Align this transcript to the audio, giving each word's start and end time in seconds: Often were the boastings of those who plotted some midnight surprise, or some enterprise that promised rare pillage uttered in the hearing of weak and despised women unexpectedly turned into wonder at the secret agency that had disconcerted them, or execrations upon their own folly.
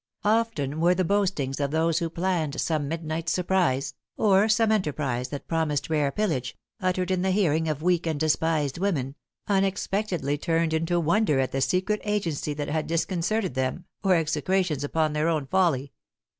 Often 0.25 0.79
were 0.79 0.95
the 0.95 1.03
boastings 1.05 1.59
of 1.59 1.69
those 1.69 1.99
who 1.99 2.09
plotted 2.09 2.59
some 2.59 2.87
midnight 2.87 3.29
surprise, 3.29 3.93
or 4.17 4.49
some 4.49 4.71
enterprise 4.71 5.27
that 5.29 5.47
promised 5.47 5.91
rare 5.91 6.11
pillage 6.11 6.57
uttered 6.79 7.11
in 7.11 7.21
the 7.21 7.29
hearing 7.29 7.69
of 7.69 7.83
weak 7.83 8.07
and 8.07 8.19
despised 8.19 8.79
women 8.79 9.13
unexpectedly 9.45 10.39
turned 10.39 10.73
into 10.73 10.99
wonder 10.99 11.39
at 11.39 11.51
the 11.51 11.61
secret 11.61 12.01
agency 12.03 12.55
that 12.55 12.67
had 12.69 12.87
disconcerted 12.87 13.53
them, 13.53 13.85
or 14.03 14.15
execrations 14.15 14.83
upon 14.83 15.13
their 15.13 15.27
own 15.29 15.45
folly. 15.45 15.91